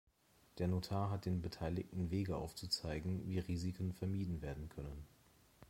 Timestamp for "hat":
1.11-1.27